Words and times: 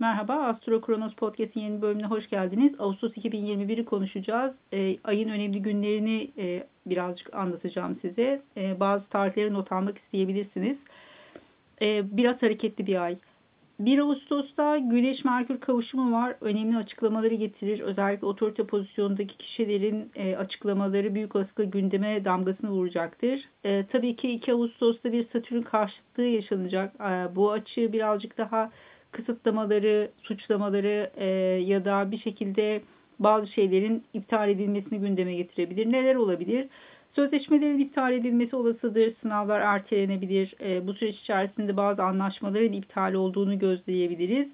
Merhaba, 0.00 0.34
Astro 0.34 0.80
Kronos 0.80 1.14
Podcast'in 1.14 1.60
yeni 1.60 1.82
bölümüne 1.82 2.06
hoş 2.06 2.30
geldiniz. 2.30 2.72
Ağustos 2.78 3.12
2021'i 3.12 3.84
konuşacağız. 3.84 4.54
E, 4.72 4.96
ayın 5.04 5.28
önemli 5.28 5.62
günlerini 5.62 6.30
e, 6.38 6.66
birazcık 6.86 7.34
anlatacağım 7.34 7.98
size. 8.02 8.42
E, 8.56 8.80
bazı 8.80 9.08
tarihleri 9.08 9.52
not 9.52 9.72
almak 9.72 9.98
isteyebilirsiniz. 9.98 10.76
E, 11.82 12.16
biraz 12.16 12.42
hareketli 12.42 12.86
bir 12.86 13.02
ay. 13.02 13.16
1 13.80 13.98
Ağustos'ta 13.98 14.78
Güneş-Merkür 14.78 15.60
kavuşumu 15.60 16.12
var. 16.12 16.36
Önemli 16.40 16.76
açıklamaları 16.76 17.34
getirir. 17.34 17.80
Özellikle 17.80 18.26
otorite 18.26 18.66
pozisyondaki 18.66 19.36
kişilerin 19.36 20.10
e, 20.14 20.36
açıklamaları 20.36 21.14
büyük 21.14 21.36
olasılıkla 21.36 21.64
gündeme 21.64 22.24
damgasını 22.24 22.70
vuracaktır. 22.70 23.48
E, 23.64 23.86
tabii 23.86 24.16
ki 24.16 24.30
2 24.30 24.52
Ağustos'ta 24.52 25.12
bir 25.12 25.28
Satürn 25.32 25.62
karşıtlığı 25.62 26.22
yaşanacak. 26.26 26.94
E, 27.00 27.36
bu 27.36 27.52
açı 27.52 27.92
birazcık 27.92 28.38
daha 28.38 28.70
kısıtlamaları, 29.12 30.10
suçlamaları 30.22 31.10
e, 31.16 31.26
ya 31.66 31.84
da 31.84 32.10
bir 32.10 32.18
şekilde 32.18 32.82
bazı 33.18 33.46
şeylerin 33.46 34.04
iptal 34.14 34.48
edilmesini 34.48 34.98
gündeme 34.98 35.34
getirebilir. 35.34 35.92
Neler 35.92 36.14
olabilir? 36.14 36.68
Sözleşmelerin 37.14 37.78
iptal 37.78 38.12
edilmesi 38.12 38.56
olasıdır, 38.56 39.14
sınavlar 39.22 39.60
ertelenebilir. 39.60 40.54
E, 40.60 40.86
bu 40.86 40.94
süreç 40.94 41.16
içerisinde 41.16 41.76
bazı 41.76 42.02
anlaşmaların 42.02 42.72
iptal 42.72 43.14
olduğunu 43.14 43.58
gözleyebiliriz. 43.58 44.48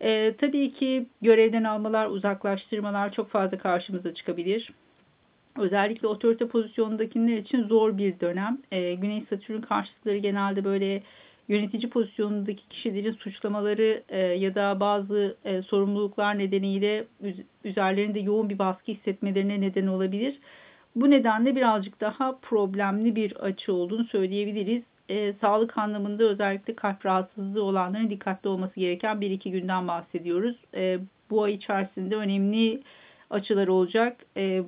E, 0.00 0.34
tabii 0.38 0.72
ki 0.72 1.06
görevden 1.22 1.64
almalar, 1.64 2.06
uzaklaştırmalar 2.06 3.12
çok 3.12 3.30
fazla 3.30 3.58
karşımıza 3.58 4.14
çıkabilir. 4.14 4.72
Özellikle 5.58 6.08
otorite 6.08 6.48
pozisyonundakiler 6.48 7.36
için 7.36 7.62
zor 7.62 7.98
bir 7.98 8.20
dönem. 8.20 8.58
E, 8.72 8.94
Güney 8.94 9.24
Satürn 9.30 9.60
karşıtları 9.60 10.16
genelde 10.16 10.64
böyle 10.64 11.02
yönetici 11.48 11.90
pozisyonundaki 11.90 12.68
kişilerin 12.68 13.12
suçlamaları 13.12 14.02
e, 14.08 14.18
ya 14.18 14.54
da 14.54 14.80
bazı 14.80 15.36
e, 15.44 15.62
sorumluluklar 15.62 16.38
nedeniyle 16.38 17.04
üzerlerinde 17.64 18.20
yoğun 18.20 18.50
bir 18.50 18.58
baskı 18.58 18.92
hissetmelerine 18.92 19.60
neden 19.60 19.86
olabilir. 19.86 20.38
Bu 20.96 21.10
nedenle 21.10 21.56
birazcık 21.56 22.00
daha 22.00 22.38
problemli 22.42 23.16
bir 23.16 23.36
açı 23.36 23.72
olduğunu 23.72 24.04
söyleyebiliriz. 24.04 24.82
E, 25.08 25.32
sağlık 25.40 25.78
anlamında 25.78 26.24
özellikle 26.24 26.74
kalp 26.74 27.06
rahatsızlığı 27.06 27.62
olanların 27.62 28.10
dikkatli 28.10 28.48
olması 28.48 28.80
gereken 28.80 29.20
bir 29.20 29.30
iki 29.30 29.50
günden 29.50 29.88
bahsediyoruz. 29.88 30.56
E, 30.74 30.98
bu 31.30 31.42
ay 31.42 31.54
içerisinde 31.54 32.16
önemli 32.16 32.82
açılar 33.30 33.68
olacak. 33.68 34.16
E, 34.36 34.62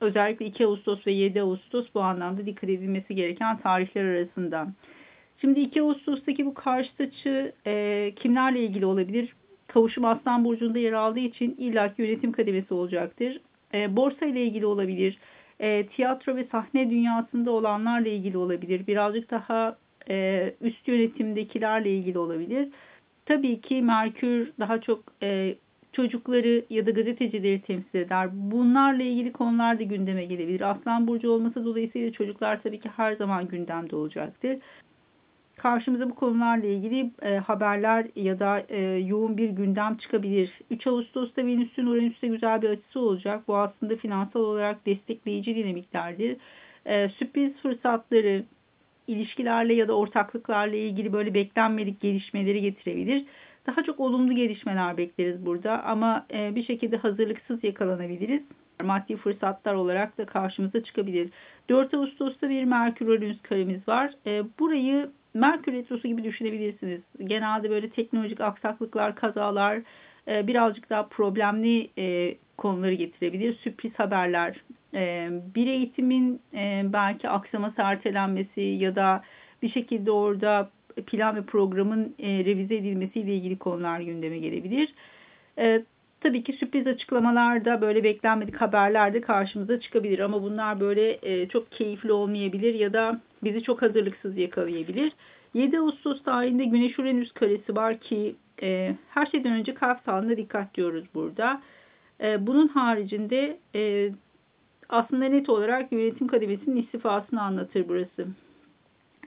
özellikle 0.00 0.46
2 0.46 0.66
Ağustos 0.66 1.06
ve 1.06 1.12
7 1.12 1.42
Ağustos 1.42 1.86
bu 1.94 2.00
anlamda 2.00 2.46
dikkat 2.46 2.70
edilmesi 2.70 3.14
gereken 3.14 3.58
tarihler 3.58 4.04
arasında. 4.04 4.68
Şimdi 5.40 5.60
2 5.60 5.82
Ağustos'taki 5.82 6.46
bu 6.46 6.54
karşıt 6.54 7.00
açı 7.00 7.52
e, 7.66 8.12
kimlerle 8.16 8.60
ilgili 8.60 8.86
olabilir? 8.86 9.34
Kavuşum 9.66 10.04
Aslan 10.04 10.44
Burcu'nda 10.44 10.78
yer 10.78 10.92
aldığı 10.92 11.18
için 11.18 11.56
illaki 11.58 12.02
yönetim 12.02 12.32
kademesi 12.32 12.74
olacaktır. 12.74 13.40
E, 13.74 13.96
borsa 13.96 14.26
ile 14.26 14.44
ilgili 14.44 14.66
olabilir. 14.66 15.18
E, 15.60 15.86
tiyatro 15.86 16.36
ve 16.36 16.44
sahne 16.44 16.90
dünyasında 16.90 17.50
olanlarla 17.50 18.08
ilgili 18.08 18.38
olabilir. 18.38 18.86
Birazcık 18.86 19.30
daha 19.30 19.76
e, 20.10 20.54
üst 20.60 20.88
yönetimdekilerle 20.88 21.90
ilgili 21.90 22.18
olabilir. 22.18 22.68
Tabii 23.26 23.60
ki 23.60 23.82
Merkür 23.82 24.52
daha 24.58 24.80
çok 24.80 25.04
e, 25.22 25.54
çocukları 25.92 26.64
ya 26.70 26.86
da 26.86 26.90
gazetecileri 26.90 27.60
temsil 27.60 27.98
eder. 27.98 28.28
Bunlarla 28.32 29.02
ilgili 29.02 29.32
konular 29.32 29.78
da 29.78 29.82
gündeme 29.82 30.24
gelebilir. 30.24 30.70
Aslan 30.70 31.06
Burcu 31.06 31.30
olması 31.30 31.64
dolayısıyla 31.64 32.12
çocuklar 32.12 32.62
tabii 32.62 32.80
ki 32.80 32.90
her 32.96 33.12
zaman 33.12 33.48
gündemde 33.48 33.96
olacaktır 33.96 34.58
karşımıza 35.58 36.10
bu 36.10 36.14
konularla 36.14 36.66
ilgili 36.66 37.10
e, 37.22 37.36
haberler 37.36 38.06
ya 38.16 38.38
da 38.38 38.64
e, 38.68 38.80
yoğun 38.82 39.36
bir 39.36 39.50
gündem 39.50 39.96
çıkabilir. 39.96 40.50
3 40.70 40.86
Ağustos'ta 40.86 41.46
Venüs'ün 41.46 41.86
Uranüs'te 41.86 42.28
güzel 42.28 42.62
bir 42.62 42.68
açısı 42.68 43.00
olacak. 43.00 43.48
Bu 43.48 43.56
aslında 43.56 43.96
finansal 43.96 44.40
olarak 44.40 44.86
destekleyici 44.86 45.56
dinamiklerdir. 45.56 46.36
E, 46.86 47.08
sürpriz 47.08 47.52
fırsatları, 47.62 48.44
ilişkilerle 49.06 49.74
ya 49.74 49.88
da 49.88 49.92
ortaklıklarla 49.92 50.76
ilgili 50.76 51.12
böyle 51.12 51.34
beklenmedik 51.34 52.00
gelişmeleri 52.00 52.60
getirebilir. 52.60 53.24
Daha 53.66 53.82
çok 53.82 54.00
olumlu 54.00 54.34
gelişmeler 54.34 54.96
bekleriz 54.96 55.46
burada 55.46 55.84
ama 55.84 56.26
e, 56.32 56.54
bir 56.54 56.64
şekilde 56.64 56.96
hazırlıksız 56.96 57.64
yakalanabiliriz. 57.64 58.42
Maddi 58.84 59.16
fırsatlar 59.16 59.74
olarak 59.74 60.18
da 60.18 60.26
karşımıza 60.26 60.84
çıkabilir. 60.84 61.30
4 61.68 61.94
Ağustos'ta 61.94 62.48
bir 62.48 62.64
Merkür-Uranüs 62.64 63.42
karemiz 63.42 63.88
var. 63.88 64.14
E, 64.26 64.42
burayı 64.58 65.10
Merkür 65.34 65.72
Retrosu 65.72 66.08
gibi 66.08 66.24
düşünebilirsiniz. 66.24 67.00
Genelde 67.24 67.70
böyle 67.70 67.90
teknolojik 67.90 68.40
aksaklıklar, 68.40 69.14
kazalar, 69.14 69.80
e, 70.28 70.46
birazcık 70.46 70.90
daha 70.90 71.06
problemli 71.06 71.90
e, 71.98 72.36
konuları 72.56 72.94
getirebilir. 72.94 73.54
Sürpriz 73.54 73.92
haberler, 73.96 74.56
e, 74.94 75.28
bir 75.54 75.66
eğitimin 75.66 76.40
belki 76.92 77.28
aksaması, 77.28 77.82
ertelenmesi 77.82 78.60
ya 78.60 78.96
da 78.96 79.22
bir 79.62 79.68
şekilde 79.68 80.10
orada 80.10 80.70
plan 81.06 81.36
ve 81.36 81.42
programın 81.42 82.14
revize 82.20 82.74
edilmesiyle 82.74 83.34
ilgili 83.34 83.58
konular 83.58 84.00
gündeme 84.00 84.38
gelebilir. 84.38 84.94
Tabii 86.20 86.44
ki 86.44 86.52
sürpriz 86.52 86.86
açıklamalarda 86.86 87.80
böyle 87.80 88.04
beklenmedik 88.04 88.56
haberler 88.56 89.14
de 89.14 89.20
karşımıza 89.20 89.80
çıkabilir 89.80 90.18
ama 90.18 90.42
bunlar 90.42 90.80
böyle 90.80 91.48
çok 91.48 91.72
keyifli 91.72 92.12
olmayabilir 92.12 92.74
ya 92.74 92.92
da 92.92 93.20
bizi 93.42 93.62
çok 93.62 93.82
hazırlıksız 93.82 94.38
yakalayabilir. 94.38 95.12
7 95.54 95.78
Ağustos 95.78 96.22
tarihinde 96.22 96.64
Güneş 96.64 96.98
Uranüs 96.98 97.32
karesi 97.32 97.76
var 97.76 97.98
ki 97.98 98.36
e, 98.62 98.96
her 99.10 99.26
şeyden 99.26 99.52
önce 99.52 99.74
kalp 99.74 100.00
sağlığına 100.04 100.36
dikkat 100.36 100.74
diyoruz 100.74 101.04
burada. 101.14 101.62
E, 102.20 102.46
bunun 102.46 102.68
haricinde 102.68 103.58
e, 103.74 104.10
aslında 104.88 105.24
net 105.24 105.48
olarak 105.48 105.92
yönetim 105.92 106.26
kademesinin 106.28 106.82
istifasını 106.82 107.42
anlatır 107.42 107.88
burası. 107.88 108.26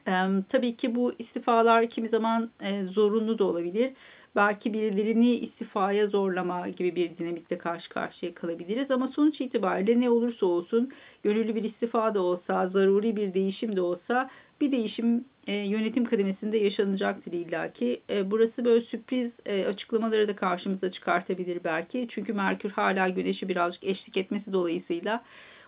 E, 0.07 0.13
tabii 0.49 0.75
ki 0.75 0.95
bu 0.95 1.13
istifalar 1.19 1.89
kimi 1.89 2.09
zaman 2.09 2.49
e, 2.61 2.83
zorunlu 2.83 3.39
da 3.39 3.43
olabilir. 3.43 3.91
Belki 4.35 4.73
birilerini 4.73 5.35
istifaya 5.35 6.07
zorlama 6.07 6.69
gibi 6.69 6.95
bir 6.95 7.17
dinamikle 7.17 7.57
karşı 7.57 7.89
karşıya 7.89 8.33
kalabiliriz. 8.33 8.91
Ama 8.91 9.07
sonuç 9.07 9.41
itibariyle 9.41 9.99
ne 9.99 10.09
olursa 10.09 10.45
olsun 10.45 10.91
gönüllü 11.23 11.55
bir 11.55 11.63
istifa 11.63 12.13
da 12.13 12.21
olsa, 12.21 12.67
zaruri 12.67 13.15
bir 13.15 13.33
değişim 13.33 13.75
de 13.75 13.81
olsa 13.81 14.29
bir 14.61 14.71
değişim 14.71 15.25
e, 15.47 15.53
yönetim 15.53 16.05
kademesinde 16.05 16.57
yaşanacaktır 16.57 17.31
illaki. 17.31 18.01
E, 18.09 18.31
burası 18.31 18.65
böyle 18.65 18.85
sürpriz 18.85 19.31
e, 19.45 19.65
açıklamaları 19.65 20.27
da 20.27 20.35
karşımıza 20.35 20.91
çıkartabilir 20.91 21.59
belki. 21.63 22.07
Çünkü 22.09 22.33
Merkür 22.33 22.71
hala 22.71 23.09
Güneş'i 23.09 23.49
birazcık 23.49 23.83
eşlik 23.83 24.17
etmesi 24.17 24.53
dolayısıyla 24.53 25.23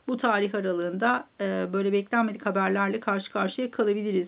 bu 0.07 0.17
tarih 0.17 0.55
aralığında 0.55 1.27
e, 1.41 1.67
böyle 1.73 1.91
beklenmedik 1.91 2.45
haberlerle 2.45 2.99
karşı 2.99 3.31
karşıya 3.31 3.71
kalabiliriz. 3.71 4.27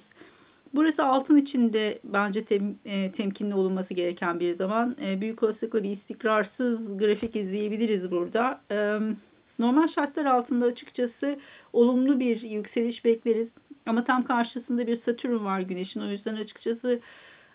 Burası 0.75 1.03
altın 1.03 1.38
içinde 1.38 2.00
bence 2.03 2.46
tem, 2.46 2.75
e, 2.86 3.12
temkinli 3.12 3.56
olunması 3.56 3.94
gereken 3.94 4.40
bir 4.40 4.56
zaman. 4.56 4.96
E, 5.02 5.22
büyük 5.22 5.44
olasılıkla 5.44 5.84
bir 5.84 5.90
istikrarsız 5.90 6.97
grafik 6.97 7.36
izleyebiliriz 7.36 8.12
burada. 8.12 8.62
E, 8.72 9.00
normal 9.59 9.88
şartlar 9.88 10.25
altında 10.25 10.66
açıkçası 10.66 11.40
olumlu 11.74 12.19
bir 12.19 12.41
yükseliş 12.41 13.06
bekleriz. 13.06 13.47
Ama 13.86 14.03
tam 14.03 14.24
karşısında 14.24 14.88
bir 14.88 15.02
Satürn 15.02 15.46
var 15.46 15.59
Güneş'in. 15.59 16.02
O 16.02 16.06
yüzden 16.06 16.36
açıkçası 16.36 17.00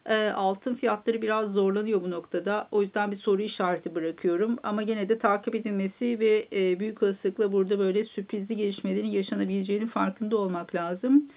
e, 0.07 0.31
altın 0.31 0.75
fiyatları 0.75 1.23
biraz 1.23 1.53
zorlanıyor 1.53 2.03
bu 2.03 2.11
noktada. 2.11 2.69
O 2.71 2.83
yüzden 2.83 3.13
bir 3.13 3.17
soru 3.17 3.43
işareti 3.43 3.95
bırakıyorum. 3.95 4.57
Ama 4.63 4.83
gene 4.83 5.09
de 5.09 5.19
takip 5.19 5.55
edilmesi 5.55 6.21
ve 6.21 6.49
e, 6.53 6.81
büyük 6.81 7.03
olasılıkla 7.03 7.53
burada 7.53 7.79
böyle 7.79 8.05
sürprizli 8.05 8.57
gelişmelerin 8.57 9.11
yaşanabileceğinin 9.11 9.87
farkında 9.87 10.37
olmak 10.37 10.75
lazım. 10.75 11.29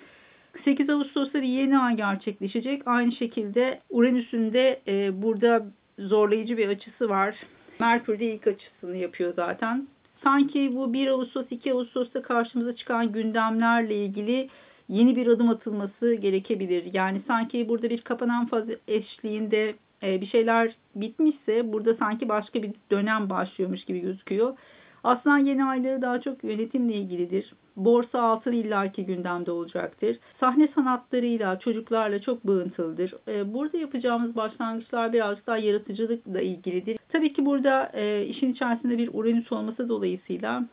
8 0.66 0.90
Ağustos'ta 0.90 1.42
bir 1.42 1.48
yeni 1.48 1.80
ay 1.80 1.96
gerçekleşecek. 1.96 2.82
Aynı 2.86 3.12
şekilde 3.12 3.80
Uranüs'ün 3.90 4.54
de 4.54 4.82
e, 4.88 5.22
burada 5.22 5.66
zorlayıcı 6.00 6.58
bir 6.58 6.68
açısı 6.68 7.10
var. 7.10 7.36
Merkür 7.80 8.20
de 8.20 8.34
ilk 8.34 8.48
açısını 8.48 8.98
yapıyor 8.98 9.34
zaten. 9.36 9.88
Sanki 10.24 10.76
bu 10.76 10.94
1 10.94 11.08
Ağustos 11.08 11.46
2 11.52 11.74
Ağustos'ta 11.74 12.22
karşımıza 12.22 12.76
çıkan 12.76 13.12
gündemlerle 13.12 13.96
ilgili 14.06 14.50
yeni 14.90 15.16
bir 15.16 15.28
adım 15.28 15.50
atılması 15.50 16.14
gerekebilir. 16.14 16.94
Yani 16.94 17.22
sanki 17.28 17.70
burada 17.70 17.90
bir 17.90 18.02
kapanan 18.02 18.46
faz 18.46 18.66
eşliğinde 18.88 19.76
e, 20.04 20.22
bir 20.22 20.26
şeyler 20.26 20.76
bitmişse 20.96 21.74
burada 21.74 21.94
sanki 21.94 22.30
başka 22.30 22.64
bir 22.64 22.72
dönem 22.92 23.30
başlıyormuş 23.30 23.86
gibi 23.86 24.00
gözüküyor. 24.00 24.58
Aslan 25.04 25.38
yeni 25.38 25.66
ayları 25.66 26.02
daha 26.02 26.22
çok 26.22 26.44
yönetimle 26.44 26.94
ilgilidir. 26.94 27.54
Borsa 27.76 28.22
altın 28.22 28.52
illaki 28.52 29.06
gündemde 29.06 29.52
olacaktır. 29.52 30.18
Sahne 30.40 30.68
sanatlarıyla, 30.76 31.60
çocuklarla 31.60 32.22
çok 32.22 32.48
bağıntılıdır. 32.48 33.14
E, 33.28 33.54
burada 33.54 33.78
yapacağımız 33.78 34.36
başlangıçlar 34.36 35.14
birazcık 35.14 35.48
daha 35.48 35.58
yaratıcılıkla 35.58 36.42
ilgilidir. 36.42 36.98
Tabii 37.10 37.34
ki 37.34 37.46
burada 37.46 37.92
e, 37.94 38.26
işin 38.26 38.52
içerisinde 38.52 38.98
bir 38.98 39.10
Uranüs 39.14 39.52
olması 39.52 39.90
dolayısıyla 39.90 40.64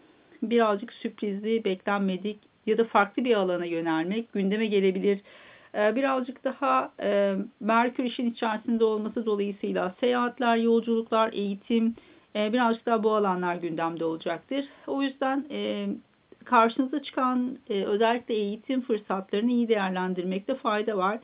birazcık 0.42 0.92
sürprizli, 0.92 1.64
beklenmedik 1.64 2.38
ya 2.66 2.78
da 2.78 2.84
farklı 2.84 3.24
bir 3.24 3.36
alana 3.36 3.64
yönelmek 3.64 4.32
gündeme 4.32 4.66
gelebilir. 4.66 5.20
E, 5.74 5.96
birazcık 5.96 6.44
daha 6.44 6.92
Merkür 7.60 8.04
işin 8.04 8.30
içerisinde 8.30 8.84
olması 8.84 9.26
dolayısıyla 9.26 9.94
seyahatler, 10.00 10.56
yolculuklar, 10.56 11.32
eğitim 11.32 11.94
e, 12.36 12.52
birazcık 12.52 12.86
daha 12.86 13.02
bu 13.02 13.14
alanlar 13.14 13.54
gündemde 13.54 14.04
olacaktır. 14.04 14.64
O 14.86 15.02
yüzden 15.02 15.44
e, 15.50 15.86
karşınıza 16.44 17.02
çıkan 17.02 17.58
e, 17.70 17.84
özellikle 17.84 18.34
eğitim 18.34 18.80
fırsatlarını 18.80 19.50
iyi 19.50 19.68
değerlendirmekte 19.68 20.54
fayda 20.54 20.96
var. 20.96 21.18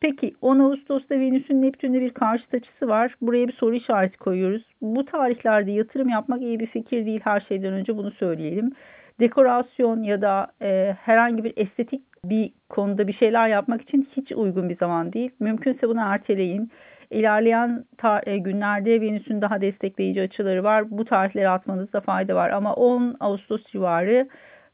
Peki 0.00 0.34
10 0.40 0.58
Ağustos'ta 0.58 1.14
Venüs'ün 1.14 1.62
Neptün'de 1.62 2.00
bir 2.00 2.10
karşıt 2.10 2.54
açısı 2.54 2.88
var. 2.88 3.14
Buraya 3.20 3.48
bir 3.48 3.52
soru 3.52 3.74
işareti 3.74 4.18
koyuyoruz. 4.18 4.62
Bu 4.82 5.04
tarihlerde 5.04 5.70
yatırım 5.70 6.08
yapmak 6.08 6.42
iyi 6.42 6.60
bir 6.60 6.66
fikir 6.66 7.06
değil 7.06 7.20
her 7.24 7.40
şeyden 7.40 7.72
önce 7.72 7.96
bunu 7.96 8.10
söyleyelim. 8.10 8.72
Dekorasyon 9.20 10.02
ya 10.02 10.22
da 10.22 10.46
e, 10.62 10.96
herhangi 11.00 11.44
bir 11.44 11.52
estetik 11.56 12.02
bir 12.24 12.52
konuda 12.68 13.08
bir 13.08 13.12
şeyler 13.12 13.48
yapmak 13.48 13.82
için 13.82 14.08
hiç 14.16 14.32
uygun 14.32 14.68
bir 14.68 14.76
zaman 14.76 15.12
değil. 15.12 15.30
Mümkünse 15.40 15.88
bunu 15.88 16.00
erteleyin. 16.00 16.70
İlerleyen 17.10 17.84
e, 18.26 18.38
günlerde 18.38 19.00
Venüs'ün 19.00 19.42
daha 19.42 19.60
destekleyici 19.60 20.22
açıları 20.22 20.64
var. 20.64 20.90
Bu 20.90 21.04
tarihleri 21.04 21.48
atmanızda 21.48 22.00
fayda 22.00 22.34
var. 22.34 22.50
Ama 22.50 22.74
10 22.74 23.16
Ağustos 23.20 23.64
civarı 23.64 24.28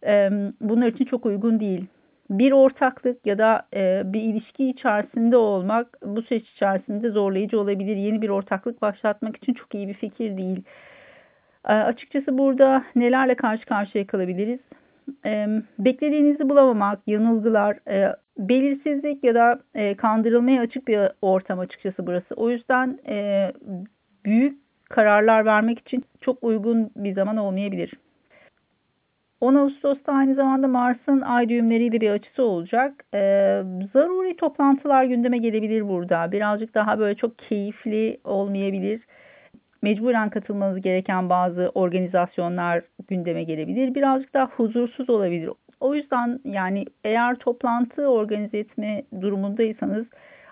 e, 0.06 0.30
bunlar 0.60 0.86
için 0.86 1.04
çok 1.04 1.26
uygun 1.26 1.60
değil 1.60 1.86
bir 2.30 2.52
ortaklık 2.52 3.26
ya 3.26 3.38
da 3.38 3.62
e, 3.74 4.02
bir 4.04 4.20
ilişki 4.22 4.68
içerisinde 4.68 5.36
olmak 5.36 5.98
bu 6.02 6.22
süreç 6.22 6.48
içerisinde 6.48 7.10
zorlayıcı 7.10 7.60
olabilir. 7.60 7.96
Yeni 7.96 8.22
bir 8.22 8.28
ortaklık 8.28 8.82
başlatmak 8.82 9.36
için 9.36 9.54
çok 9.54 9.74
iyi 9.74 9.88
bir 9.88 9.94
fikir 9.94 10.36
değil. 10.36 10.62
E, 11.68 11.72
açıkçası 11.72 12.38
burada 12.38 12.84
nelerle 12.96 13.34
karşı 13.34 13.66
karşıya 13.66 14.06
kalabiliriz? 14.06 14.60
E, 15.26 15.46
beklediğinizi 15.78 16.48
bulamamak, 16.48 16.98
yanılgılar, 17.06 17.78
e, 17.88 18.16
belirsizlik 18.48 19.24
ya 19.24 19.34
da 19.34 19.60
e, 19.74 19.94
kandırılmaya 19.94 20.62
açık 20.62 20.88
bir 20.88 21.00
ortam 21.22 21.58
açıkçası 21.58 22.06
burası. 22.06 22.34
O 22.34 22.50
yüzden 22.50 22.98
e, 23.08 23.52
büyük 24.24 24.58
kararlar 24.88 25.44
vermek 25.44 25.78
için 25.78 26.04
çok 26.20 26.44
uygun 26.44 26.90
bir 26.96 27.14
zaman 27.14 27.36
olmayabilir. 27.36 27.92
10 29.40 29.54
Ağustos'ta 29.54 30.12
aynı 30.12 30.34
zamanda 30.34 30.68
Mars'ın 30.68 31.20
ay 31.20 31.48
düğümleriyle 31.48 32.00
bir 32.00 32.10
açısı 32.10 32.42
olacak. 32.42 33.04
Ee, 33.14 33.62
zaruri 33.92 34.36
toplantılar 34.36 35.04
gündeme 35.04 35.38
gelebilir 35.38 35.88
burada. 35.88 36.32
Birazcık 36.32 36.74
daha 36.74 36.98
böyle 36.98 37.14
çok 37.14 37.38
keyifli 37.38 38.20
olmayabilir. 38.24 39.00
Mecburen 39.82 40.30
katılmanız 40.30 40.80
gereken 40.80 41.30
bazı 41.30 41.70
organizasyonlar 41.74 42.82
gündeme 43.08 43.44
gelebilir. 43.44 43.94
Birazcık 43.94 44.34
daha 44.34 44.46
huzursuz 44.46 45.10
olabilir. 45.10 45.50
O 45.80 45.94
yüzden 45.94 46.40
yani 46.44 46.84
eğer 47.04 47.34
toplantı 47.34 48.06
organize 48.06 48.58
etme 48.58 49.02
durumundaysanız 49.20 50.06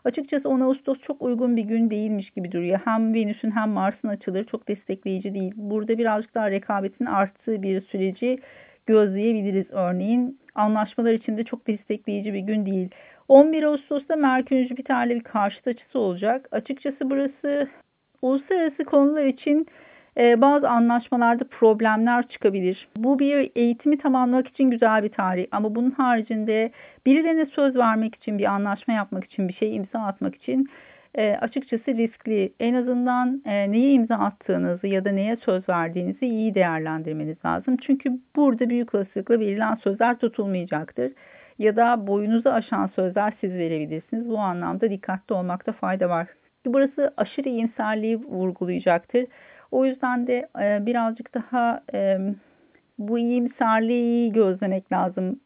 açıkçası 0.05 0.49
10 0.49 0.61
Ağustos 0.61 0.99
çok 1.01 1.23
uygun 1.23 1.57
bir 1.57 1.65
gün 1.65 1.91
değilmiş 1.91 2.31
gibi 2.31 2.53
duruyor. 2.53 2.81
Hem 2.85 3.15
Venüs'ün 3.15 3.51
hem 3.51 3.71
Mars'ın 3.71 4.09
açıları 4.09 4.47
çok 4.47 4.69
destekleyici 4.69 5.35
değil. 5.35 5.53
Burada 5.57 5.99
birazcık 5.99 6.35
daha 6.35 6.51
rekabetin 6.51 7.05
arttığı 7.05 7.63
bir 7.63 7.81
süreci 7.81 8.39
gözleyebiliriz 8.87 9.67
örneğin. 9.71 10.39
Anlaşmalar 10.55 11.13
için 11.13 11.37
de 11.37 11.45
çok 11.45 11.67
destekleyici 11.67 12.35
bir 12.35 12.41
gün 12.41 12.67
değil. 12.67 12.89
11 13.29 13.63
Ağustos'ta 13.63 14.17
Merkür 14.17 14.69
Jüpiter'le 14.69 15.11
bir 15.11 15.23
karşıt 15.23 15.67
açısı 15.67 15.99
olacak. 15.99 16.49
Açıkçası 16.51 17.11
burası 17.11 17.69
uluslararası 18.23 18.85
konular 18.85 19.25
için 19.25 19.67
bazı 20.19 20.69
anlaşmalarda 20.69 21.45
problemler 21.45 22.29
çıkabilir. 22.29 22.89
Bu 22.97 23.19
bir 23.19 23.51
eğitimi 23.57 23.99
tamamlamak 23.99 24.49
için 24.49 24.71
güzel 24.71 25.03
bir 25.03 25.09
tarih 25.09 25.47
ama 25.53 25.75
bunun 25.75 25.91
haricinde 25.91 26.71
birilerine 27.07 27.47
söz 27.47 27.77
vermek 27.77 28.15
için, 28.15 28.39
bir 28.39 28.45
anlaşma 28.45 28.95
yapmak 28.95 29.25
için, 29.25 29.49
bir 29.49 29.55
şey 29.55 29.77
imza 29.77 29.99
atmak 29.99 30.35
için 30.35 30.69
e, 31.15 31.37
açıkçası 31.41 31.95
riskli. 31.97 32.53
En 32.61 32.75
azından 32.75 33.43
e, 33.47 33.73
neye 33.73 33.93
imza 33.93 34.15
attığınızı 34.15 34.87
ya 34.87 35.05
da 35.05 35.11
neye 35.11 35.37
söz 35.37 35.69
verdiğinizi 35.69 36.27
iyi 36.27 36.55
değerlendirmeniz 36.55 37.37
lazım. 37.45 37.77
Çünkü 37.77 38.13
burada 38.37 38.71
büyük 38.71 38.95
olasılıkla 38.95 39.41
verilen 39.41 39.75
sözler 39.75 40.19
tutulmayacaktır. 40.19 41.13
Ya 41.59 41.77
da 41.77 42.07
boyunuzu 42.07 42.49
aşan 42.49 42.87
sözler 42.87 43.33
siz 43.41 43.53
verebilirsiniz. 43.53 44.29
Bu 44.29 44.39
anlamda 44.39 44.91
dikkatli 44.91 45.35
olmakta 45.35 45.73
fayda 45.73 46.09
var. 46.09 46.27
Burası 46.67 47.15
aşırı 47.17 47.49
iyimserliği 47.49 48.17
vurgulayacaktır. 48.17 49.27
O 49.71 49.85
yüzden 49.85 50.27
de 50.27 50.49
e, 50.61 50.87
birazcık 50.87 51.35
daha 51.35 51.81
e, 51.95 52.19
bu 52.99 53.19
iyimserliği 53.19 54.33
gözlemek 54.33 54.93
lazım. 54.93 55.41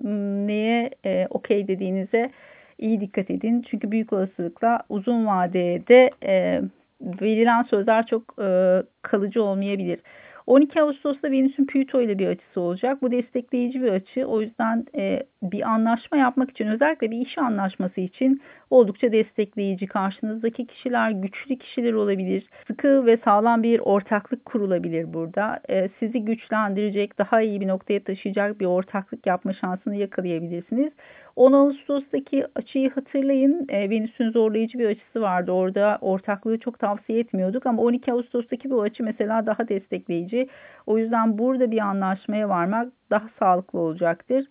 Neye 0.46 0.90
e, 1.04 1.26
okey 1.30 1.69
dediğinize 1.69 2.30
iyi 2.78 3.00
dikkat 3.00 3.30
edin. 3.30 3.62
Çünkü 3.70 3.90
büyük 3.90 4.12
olasılıkla 4.12 4.82
uzun 4.88 5.26
vadede 5.26 6.10
e, 6.22 6.62
verilen 7.00 7.62
sözler 7.62 8.06
çok 8.06 8.34
e, 8.42 8.82
kalıcı 9.02 9.42
olmayabilir. 9.42 10.00
12 10.46 10.82
Ağustos'ta 10.82 11.30
Venüs'ün 11.30 11.66
Plüto 11.66 12.00
ile 12.00 12.19
bir 12.19 12.26
açısı 12.26 12.60
olacak. 12.60 13.02
Bu 13.02 13.10
destekleyici 13.10 13.82
bir 13.82 13.92
açı. 13.92 14.26
O 14.26 14.40
yüzden 14.40 14.86
e, 14.96 15.22
bir 15.42 15.62
anlaşma 15.62 16.19
yapmak 16.19 16.50
için 16.50 16.66
özellikle 16.66 17.10
bir 17.10 17.19
iş 17.19 17.38
anlaşması 17.38 18.00
için 18.00 18.42
oldukça 18.72 19.12
destekleyici. 19.12 19.86
Karşınızdaki 19.86 20.66
kişiler 20.66 21.10
güçlü 21.10 21.58
kişiler 21.58 21.92
olabilir. 21.92 22.46
Sıkı 22.66 23.06
ve 23.06 23.16
sağlam 23.16 23.62
bir 23.62 23.78
ortaklık 23.78 24.44
kurulabilir 24.44 25.14
burada. 25.14 25.60
E, 25.69 25.88
sizi 25.98 26.24
güçlendirecek, 26.24 27.19
daha 27.19 27.40
iyi 27.40 27.60
bir 27.60 27.69
noktaya 27.69 28.00
taşıyacak 28.00 28.60
bir 28.60 28.66
ortaklık 28.66 29.26
yapma 29.26 29.52
şansını 29.52 29.96
yakalayabilirsiniz. 29.96 30.92
10 31.36 31.52
Ağustos'taki 31.52 32.46
açıyı 32.54 32.90
hatırlayın. 32.90 33.66
E, 33.69 33.90
Venüs'ün 33.90 34.30
zorlayıcı 34.30 34.78
bir 34.78 34.86
açısı 34.86 35.20
vardı. 35.20 35.52
Orada 35.52 35.98
ortaklığı 36.00 36.58
çok 36.58 36.78
tavsiye 36.78 37.20
etmiyorduk 37.20 37.66
ama 37.66 37.82
12 37.82 38.12
Ağustos'taki 38.12 38.70
bu 38.70 38.82
açı 38.82 39.04
mesela 39.04 39.46
daha 39.46 39.69
destekleyici. 39.69 40.48
O 40.86 40.98
yüzden 40.98 41.38
burada 41.38 41.70
bir 41.70 41.78
anlaşmaya 41.78 42.48
varmak 42.48 42.88
daha 43.10 43.28
sağlıklı 43.38 43.78
olacaktır. 43.78 44.46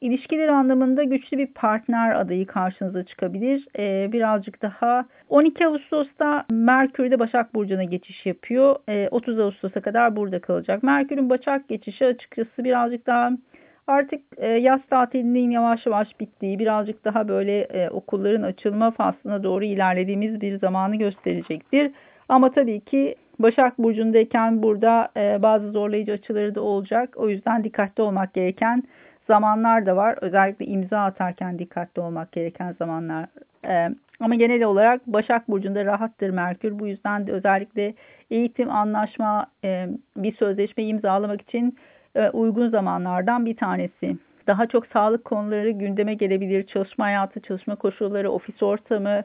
İlişkiler 0.00 0.48
anlamında 0.48 1.04
güçlü 1.04 1.38
bir 1.38 1.46
partner 1.46 2.20
adayı 2.20 2.46
karşınıza 2.46 3.04
çıkabilir. 3.04 3.66
Ee, 3.78 4.12
birazcık 4.12 4.62
daha 4.62 5.04
12 5.28 5.66
Ağustos'ta 5.66 6.44
Merkür 6.50 7.10
de 7.10 7.18
Başak 7.18 7.54
Burcu'na 7.54 7.84
geçiş 7.84 8.26
yapıyor. 8.26 8.76
Ee, 8.88 9.08
30 9.10 9.38
Ağustos'a 9.38 9.80
kadar 9.80 10.16
burada 10.16 10.40
kalacak. 10.40 10.82
Merkür'ün 10.82 11.30
Başak 11.30 11.68
geçişi 11.68 12.06
açıkçası 12.06 12.64
birazcık 12.64 13.06
daha 13.06 13.30
Artık 13.86 14.22
e, 14.36 14.46
yaz 14.46 14.80
tatilinin 14.90 15.50
yavaş 15.50 15.86
yavaş 15.86 16.20
bittiği, 16.20 16.58
birazcık 16.58 17.04
daha 17.04 17.28
böyle 17.28 17.60
e, 17.60 17.90
okulların 17.90 18.42
açılma 18.42 18.90
faslına 18.90 19.42
doğru 19.42 19.64
ilerlediğimiz 19.64 20.40
bir 20.40 20.58
zamanı 20.58 20.96
gösterecektir. 20.96 21.92
Ama 22.28 22.50
tabii 22.52 22.80
ki 22.80 23.14
Başak 23.38 23.78
Burcu'ndayken 23.78 24.62
burada 24.62 25.08
e, 25.16 25.42
bazı 25.42 25.70
zorlayıcı 25.70 26.12
açıları 26.12 26.54
da 26.54 26.60
olacak. 26.60 27.14
O 27.16 27.28
yüzden 27.28 27.64
dikkatli 27.64 28.02
olmak 28.02 28.34
gereken 28.34 28.82
zamanlar 29.26 29.86
da 29.86 29.96
var. 29.96 30.18
Özellikle 30.20 30.66
imza 30.66 31.04
atarken 31.04 31.58
dikkatli 31.58 32.02
olmak 32.02 32.32
gereken 32.32 32.72
zamanlar. 32.72 33.26
E, 33.64 33.88
ama 34.20 34.34
genel 34.34 34.62
olarak 34.62 35.06
Başak 35.06 35.48
Burcu'nda 35.48 35.84
rahattır 35.84 36.30
Merkür. 36.30 36.78
Bu 36.78 36.86
yüzden 36.86 37.26
de 37.26 37.32
özellikle 37.32 37.94
eğitim, 38.30 38.70
anlaşma, 38.70 39.46
e, 39.64 39.88
bir 40.16 40.36
sözleşme 40.36 40.84
imzalamak 40.84 41.42
için 41.42 41.78
e, 42.14 42.28
uygun 42.28 42.68
zamanlardan 42.68 43.46
bir 43.46 43.56
tanesi. 43.56 44.16
Daha 44.46 44.66
çok 44.66 44.86
sağlık 44.86 45.24
konuları 45.24 45.70
gündeme 45.70 46.14
gelebilir. 46.14 46.66
Çalışma 46.66 47.04
hayatı, 47.04 47.40
çalışma 47.40 47.76
koşulları, 47.76 48.30
ofis 48.30 48.62
ortamı, 48.62 49.22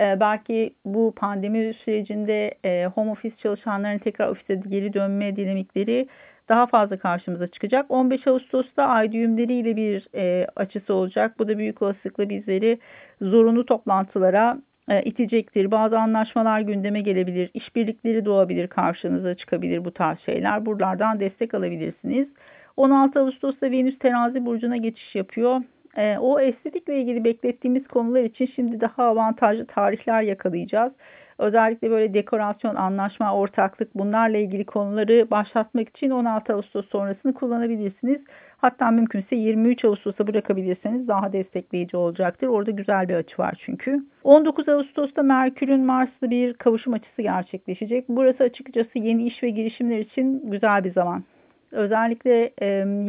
e, 0.00 0.20
belki 0.20 0.74
bu 0.84 1.12
pandemi 1.16 1.74
sürecinde 1.74 2.54
e, 2.64 2.86
home 2.86 3.10
office 3.10 3.36
çalışanların 3.36 3.98
tekrar 3.98 4.28
ofise 4.28 4.54
geri 4.68 4.94
dönme 4.94 5.36
dinamikleri 5.36 6.08
daha 6.48 6.66
fazla 6.66 6.96
karşımıza 6.96 7.46
çıkacak. 7.46 7.86
15 7.88 8.26
Ağustos'ta 8.26 8.84
ay 8.84 9.12
düğümleriyle 9.12 9.76
bir 9.76 10.08
açısı 10.56 10.94
olacak. 10.94 11.38
Bu 11.38 11.48
da 11.48 11.58
büyük 11.58 11.82
olasılıkla 11.82 12.28
bizleri 12.28 12.78
zorunlu 13.20 13.66
toplantılara 13.66 14.58
itecektir. 15.04 15.70
Bazı 15.70 15.98
anlaşmalar 15.98 16.60
gündeme 16.60 17.00
gelebilir. 17.00 17.50
İşbirlikleri 17.54 18.24
doğabilir, 18.24 18.66
karşınıza 18.66 19.34
çıkabilir 19.34 19.84
bu 19.84 19.90
tarz 19.90 20.20
şeyler. 20.20 20.66
Buralardan 20.66 21.20
destek 21.20 21.54
alabilirsiniz. 21.54 22.28
16 22.76 23.20
Ağustos'ta 23.20 23.70
Venüs 23.70 23.98
terazi 23.98 24.46
burcuna 24.46 24.76
geçiş 24.76 25.14
yapıyor. 25.14 25.60
E, 25.96 26.18
o 26.18 26.40
estetikle 26.40 27.00
ilgili 27.00 27.24
beklettiğimiz 27.24 27.88
konular 27.88 28.22
için 28.22 28.50
şimdi 28.56 28.80
daha 28.80 29.04
avantajlı 29.04 29.66
tarihler 29.66 30.22
yakalayacağız. 30.22 30.92
Özellikle 31.38 31.90
böyle 31.90 32.14
dekorasyon, 32.14 32.74
anlaşma, 32.74 33.34
ortaklık 33.34 33.94
bunlarla 33.94 34.38
ilgili 34.38 34.64
konuları 34.64 35.30
başlatmak 35.30 35.88
için 35.88 36.10
16 36.10 36.54
Ağustos 36.54 36.88
sonrasını 36.88 37.34
kullanabilirsiniz. 37.34 38.20
Hatta 38.56 38.90
mümkünse 38.90 39.36
23 39.36 39.84
Ağustos'a 39.84 40.26
bırakabilirseniz 40.26 41.08
daha 41.08 41.32
destekleyici 41.32 41.96
olacaktır. 41.96 42.46
Orada 42.46 42.70
güzel 42.70 43.08
bir 43.08 43.14
açı 43.14 43.38
var 43.38 43.54
çünkü. 43.64 44.00
19 44.24 44.68
Ağustos'ta 44.68 45.22
Merkür'ün 45.22 45.84
Mars'la 45.86 46.30
bir 46.30 46.54
kavuşum 46.54 46.92
açısı 46.92 47.22
gerçekleşecek. 47.22 48.04
Burası 48.08 48.44
açıkçası 48.44 48.98
yeni 48.98 49.26
iş 49.26 49.42
ve 49.42 49.50
girişimler 49.50 49.98
için 49.98 50.50
güzel 50.50 50.84
bir 50.84 50.92
zaman. 50.92 51.24
Özellikle 51.72 52.50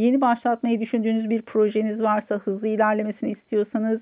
yeni 0.03 0.21
başlatmayı 0.21 0.79
düşündüğünüz 0.79 1.29
bir 1.29 1.41
projeniz 1.41 2.01
varsa, 2.01 2.35
hızlı 2.35 2.67
ilerlemesini 2.67 3.31
istiyorsanız, 3.31 4.01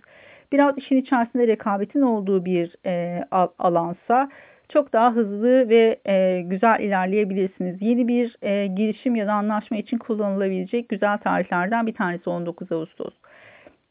biraz 0.53 0.77
işin 0.77 0.97
içerisinde 0.97 1.47
rekabetin 1.47 2.01
olduğu 2.01 2.45
bir 2.45 2.75
e, 2.85 3.23
alansa 3.59 4.29
çok 4.69 4.93
daha 4.93 5.11
hızlı 5.11 5.69
ve 5.69 5.99
e, 6.07 6.41
güzel 6.41 6.79
ilerleyebilirsiniz. 6.79 7.81
Yeni 7.81 8.07
bir 8.07 8.35
e, 8.41 8.67
girişim 8.67 9.15
ya 9.15 9.27
da 9.27 9.33
anlaşma 9.33 9.77
için 9.77 9.97
kullanılabilecek 9.97 10.89
güzel 10.89 11.17
tarihlerden 11.17 11.87
bir 11.87 11.93
tanesi 11.93 12.29
19 12.29 12.71
Ağustos. 12.71 13.13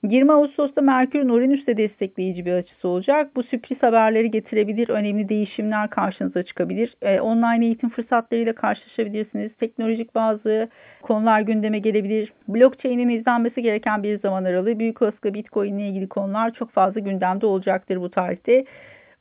20 0.02 0.32
Ağustos'ta 0.32 0.80
Merkür'ün 0.80 1.28
Uranüs'te 1.28 1.76
destekleyici 1.76 2.46
bir 2.46 2.52
açısı 2.52 2.88
olacak. 2.88 3.36
Bu 3.36 3.42
sürpriz 3.42 3.82
haberleri 3.82 4.30
getirebilir, 4.30 4.88
önemli 4.88 5.28
değişimler 5.28 5.90
karşınıza 5.90 6.42
çıkabilir. 6.42 6.94
E, 7.02 7.20
online 7.20 7.64
eğitim 7.64 7.90
fırsatlarıyla 7.90 8.52
karşılaşabilirsiniz. 8.52 9.52
Teknolojik 9.60 10.14
bazı 10.14 10.68
konular 11.02 11.40
gündeme 11.40 11.78
gelebilir. 11.78 12.32
Blockchain'in 12.48 13.08
izlenmesi 13.08 13.62
gereken 13.62 14.02
bir 14.02 14.20
zaman 14.20 14.44
aralığı, 14.44 14.78
büyük 14.78 15.02
olasılıkla 15.02 15.34
Bitcoin 15.34 15.78
ile 15.78 15.88
ilgili 15.88 16.08
konular 16.08 16.50
çok 16.54 16.70
fazla 16.70 17.00
gündemde 17.00 17.46
olacaktır 17.46 17.96
bu 18.00 18.10
tarihte. 18.10 18.64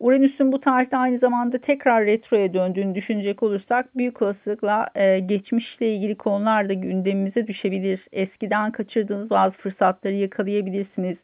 Uranüs'ün 0.02 0.52
bu 0.52 0.60
tarihte 0.60 0.98
aynı 0.98 1.20
zamanda 1.20 1.58
tekrar 1.58 2.06
retroya 2.06 2.54
döndüğünü 2.54 2.96
düşünecek 2.96 3.44
olursak 3.44 3.98
büyük 3.98 4.22
olasılıkla 4.22 4.88
e, 4.96 5.20
geçmişle 5.20 5.96
ilgili 5.96 6.16
konular 6.16 6.70
da 6.70 6.74
gündemimize 6.74 7.48
düşebilir. 7.48 8.08
Eskiden 8.12 8.72
kaçırdığınız 8.72 9.30
bazı 9.30 9.58
fırsatları 9.58 10.14
yakalayabilirsiniz. 10.14 11.18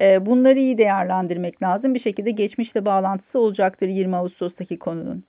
E, 0.00 0.26
bunları 0.26 0.58
iyi 0.58 0.78
değerlendirmek 0.78 1.62
lazım. 1.62 1.94
Bir 1.94 2.00
şekilde 2.00 2.30
geçmişle 2.30 2.84
bağlantısı 2.84 3.38
olacaktır 3.38 3.88
20 3.88 4.16
Ağustos'taki 4.16 4.78
konunun. 4.78 5.24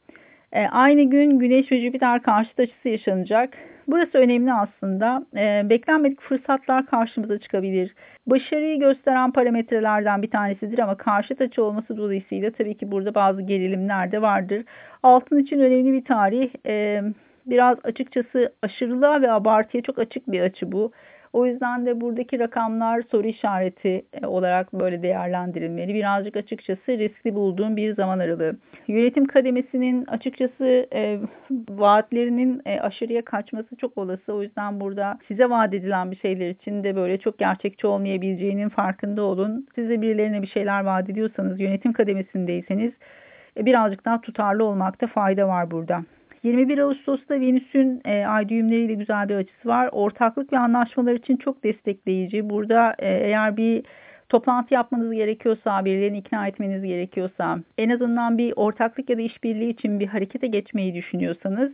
E, 0.53 0.67
aynı 0.67 1.03
gün 1.03 1.39
Güneş 1.39 1.71
ve 1.71 1.81
Jüpiter 1.81 2.23
karşıt 2.23 2.59
açısı 2.59 2.89
yaşanacak. 2.89 3.57
Burası 3.87 4.17
önemli 4.17 4.53
aslında. 4.53 5.25
E, 5.35 5.69
beklenmedik 5.69 6.21
fırsatlar 6.21 6.85
karşımıza 6.85 7.39
çıkabilir. 7.39 7.95
Başarıyı 8.27 8.79
gösteren 8.79 9.31
parametrelerden 9.31 10.21
bir 10.21 10.29
tanesidir 10.29 10.79
ama 10.79 10.97
karşıt 10.97 11.41
açı 11.41 11.63
olması 11.63 11.97
dolayısıyla 11.97 12.51
tabii 12.51 12.77
ki 12.77 12.91
burada 12.91 13.15
bazı 13.15 13.41
gerilimler 13.41 14.11
de 14.11 14.21
vardır. 14.21 14.63
Altın 15.03 15.37
için 15.37 15.59
önemli 15.59 15.93
bir 15.93 16.05
tarih. 16.05 16.49
E, 16.65 17.01
biraz 17.45 17.77
açıkçası 17.83 18.53
aşırılığa 18.61 19.21
ve 19.21 19.31
abartıya 19.31 19.83
çok 19.83 19.99
açık 19.99 20.31
bir 20.31 20.41
açı 20.41 20.71
bu. 20.71 20.91
O 21.33 21.45
yüzden 21.45 21.85
de 21.85 22.01
buradaki 22.01 22.39
rakamlar 22.39 23.03
soru 23.11 23.27
işareti 23.27 24.05
e, 24.13 24.25
olarak 24.25 24.73
böyle 24.73 25.01
değerlendirilmeli. 25.01 25.93
Birazcık 25.93 26.37
açıkçası 26.37 26.87
riskli 26.87 27.35
bulduğum 27.35 27.75
bir 27.75 27.95
zaman 27.95 28.19
aralığı. 28.19 28.55
Yönetim 28.87 29.25
kademesinin 29.25 30.05
açıkçası 30.05 30.87
e, 30.93 31.19
vaatlerinin 31.69 32.61
e, 32.65 32.79
aşırıya 32.79 33.25
kaçması 33.25 33.75
çok 33.75 33.97
olası. 33.97 34.33
O 34.33 34.43
yüzden 34.43 34.79
burada 34.79 35.19
size 35.27 35.49
vaat 35.49 35.73
edilen 35.73 36.11
bir 36.11 36.17
şeyler 36.17 36.49
için 36.49 36.83
de 36.83 36.95
böyle 36.95 37.17
çok 37.17 37.39
gerçekçi 37.39 37.87
olmayabileceğinin 37.87 38.69
farkında 38.69 39.23
olun. 39.23 39.67
Size 39.75 40.01
birilerine 40.01 40.41
bir 40.41 40.47
şeyler 40.47 40.83
vaat 40.83 41.09
ediyorsanız, 41.09 41.59
yönetim 41.59 41.93
kademesindeyseniz 41.93 42.91
e, 43.57 43.65
birazcık 43.65 44.05
daha 44.05 44.21
tutarlı 44.21 44.63
olmakta 44.63 45.07
fayda 45.07 45.47
var 45.47 45.71
burada. 45.71 46.03
21 46.43 46.77
Ağustos'ta 46.77 47.33
Venüs'ün 47.33 48.01
e, 48.05 48.25
ay 48.25 48.49
düğümleriyle 48.49 48.93
güzel 48.93 49.29
bir 49.29 49.35
açısı 49.35 49.67
var. 49.67 49.89
Ortaklık 49.91 50.53
ve 50.53 50.59
anlaşmalar 50.59 51.13
için 51.13 51.37
çok 51.37 51.63
destekleyici. 51.63 52.49
Burada 52.49 52.95
e, 52.99 53.07
eğer 53.07 53.57
bir 53.57 53.83
toplantı 54.29 54.73
yapmanız 54.73 55.11
gerekiyorsa, 55.11 55.85
birilerini 55.85 56.17
ikna 56.17 56.47
etmeniz 56.47 56.83
gerekiyorsa, 56.83 57.59
en 57.77 57.89
azından 57.89 58.37
bir 58.37 58.53
ortaklık 58.55 59.09
ya 59.09 59.17
da 59.17 59.21
işbirliği 59.21 59.69
için 59.69 59.99
bir 59.99 60.07
harekete 60.07 60.47
geçmeyi 60.47 60.93
düşünüyorsanız 60.93 61.71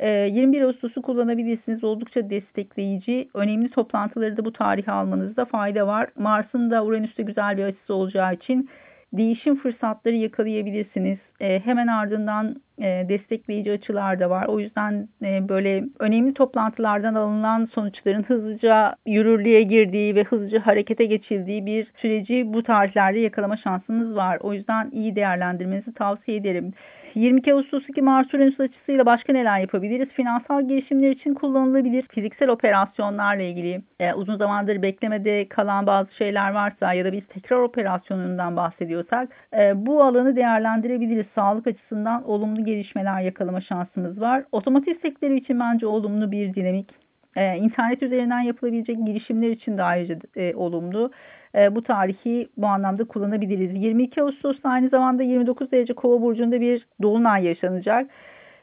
21 0.00 0.60
e, 0.60 0.66
Ağustos'u 0.66 1.02
kullanabilirsiniz. 1.02 1.84
Oldukça 1.84 2.30
destekleyici. 2.30 3.28
Önemli 3.34 3.70
toplantıları 3.70 4.36
da 4.36 4.44
bu 4.44 4.52
tarihe 4.52 4.92
almanızda 4.92 5.44
fayda 5.44 5.86
var. 5.86 6.08
Mars'ın 6.18 6.70
da 6.70 6.84
Uranüs'te 6.84 7.22
güzel 7.22 7.56
bir 7.56 7.64
açısı 7.64 7.94
olacağı 7.94 8.34
için 8.34 8.70
değişim 9.12 9.56
fırsatları 9.56 10.14
yakalayabilirsiniz. 10.14 11.18
E, 11.40 11.60
hemen 11.60 11.86
ardından 11.86 12.56
e, 12.78 13.06
destekleyici 13.08 13.72
açılar 13.72 14.20
da 14.20 14.30
var. 14.30 14.46
O 14.46 14.60
yüzden 14.60 15.08
e, 15.22 15.48
böyle 15.48 15.84
önemli 15.98 16.34
toplantılardan 16.34 17.14
alınan 17.14 17.68
sonuçların 17.74 18.22
hızlıca 18.22 18.96
yürürlüğe 19.06 19.62
girdiği 19.62 20.14
ve 20.14 20.24
hızlıca 20.24 20.66
harekete 20.66 21.04
geçildiği 21.04 21.66
bir 21.66 21.86
süreci 21.96 22.52
bu 22.52 22.62
tarihlerde 22.62 23.18
yakalama 23.18 23.56
şansınız 23.56 24.16
var. 24.16 24.38
O 24.40 24.52
yüzden 24.52 24.90
iyi 24.90 25.16
değerlendirmenizi 25.16 25.94
tavsiye 25.94 26.36
ederim. 26.36 26.72
22 27.16 27.54
Ağustos'taki 27.54 28.02
Mars 28.02 28.34
Uranüs 28.34 28.60
açısıyla 28.60 29.06
başka 29.06 29.32
neler 29.32 29.60
yapabiliriz? 29.60 30.08
Finansal 30.08 30.68
girişimler 30.68 31.10
için 31.10 31.34
kullanılabilir. 31.34 32.04
Fiziksel 32.08 32.48
operasyonlarla 32.48 33.42
ilgili 33.42 33.82
e, 34.00 34.12
uzun 34.12 34.36
zamandır 34.36 34.82
beklemede 34.82 35.48
kalan 35.48 35.86
bazı 35.86 36.14
şeyler 36.14 36.50
varsa 36.50 36.92
ya 36.92 37.04
da 37.04 37.12
biz 37.12 37.26
tekrar 37.28 37.56
operasyonundan 37.56 38.56
bahsediyorsak 38.56 39.28
e, 39.58 39.86
bu 39.86 40.02
alanı 40.02 40.36
değerlendirebiliriz. 40.36 41.26
Sağlık 41.34 41.66
açısından 41.66 42.30
olumlu 42.30 42.64
gelişmeler 42.64 43.20
yakalama 43.20 43.60
şansımız 43.60 44.20
var. 44.20 44.44
Otomotiv 44.52 44.94
sektörü 45.02 45.36
için 45.36 45.60
bence 45.60 45.86
olumlu 45.86 46.30
bir 46.30 46.54
dinamik. 46.54 47.05
Ee, 47.36 47.56
internet 47.56 48.02
üzerinden 48.02 48.40
yapılabilecek 48.40 49.06
girişimler 49.06 49.50
için 49.50 49.78
de 49.78 49.82
ayrıca 49.82 50.16
e, 50.36 50.54
olumlu. 50.54 51.10
E, 51.54 51.74
bu 51.74 51.82
tarihi 51.82 52.48
bu 52.56 52.66
anlamda 52.66 53.04
kullanabiliriz. 53.04 53.82
22 53.82 54.22
Ağustos'ta 54.22 54.68
aynı 54.68 54.88
zamanda 54.88 55.22
29 55.22 55.72
derece 55.72 55.94
kova 55.94 56.22
burcunda 56.22 56.60
bir 56.60 56.86
dolunay 57.02 57.44
yaşanacak. 57.44 58.10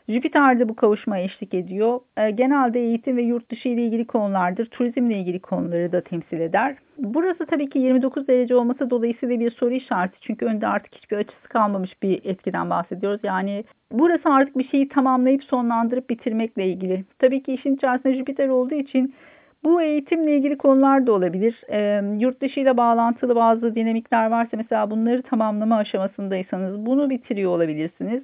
Jüpiter 0.10 0.60
de 0.60 0.70
bu 0.70 0.76
kavuşmaya 0.76 1.24
eşlik 1.24 1.54
ediyor. 1.54 2.00
E, 2.18 2.32
genelde 2.32 2.80
eğitim 2.80 3.18
ve 3.18 3.22
yurt 3.22 3.52
dışı 3.52 3.70
ile 3.70 3.86
ilgili 3.86 4.06
konulardır. 4.06 4.66
Turizmle 4.66 5.18
ilgili 5.18 5.40
konuları 5.40 5.92
da 5.92 6.02
temsil 6.02 6.40
eder. 6.40 6.76
Burası 6.98 7.46
tabii 7.46 7.70
ki 7.70 7.80
29 7.80 8.28
derece 8.28 8.56
olması 8.56 8.90
dolayısıyla 8.90 9.40
bir 9.40 9.52
soru 9.52 9.74
işareti. 9.74 10.18
Çünkü 10.22 10.46
önde 10.46 10.68
artık 10.68 10.96
hiçbir 10.96 11.18
açısı 11.18 11.48
kalmamış 11.50 12.04
bir 12.04 12.26
etkiden 12.26 12.70
bahsediyoruz. 12.70 13.20
Yani 13.24 13.64
burası 13.92 14.30
artık 14.30 14.58
bir 14.58 14.68
şeyi 14.68 14.90
tamamlayıp 14.90 15.44
sonlandırıp 15.44 16.10
bitirmekle 16.10 16.68
ilgili. 16.68 17.06
Tabii 17.20 17.44
ki 17.44 17.54
işin 17.54 17.76
içerisinde 17.76 18.16
Jüpiter 18.16 18.48
olduğu 18.48 18.76
için 18.76 19.14
bu 19.64 19.82
eğitimle 19.82 20.38
ilgili 20.38 20.58
konular 20.58 21.08
da 21.08 21.12
olabilir. 21.12 21.62
E, 21.70 22.04
yurt 22.20 22.42
dışı 22.42 22.60
ile 22.60 22.78
bağlantılı 22.78 23.36
bazı 23.36 23.76
dinamikler 23.76 24.32
varsa 24.32 24.58
mesela 24.58 24.92
bunları 24.92 25.22
tamamlama 25.22 25.78
aşamasındaysanız 25.78 26.86
bunu 26.86 27.10
bitiriyor 27.10 27.52
olabilirsiniz. 27.52 28.24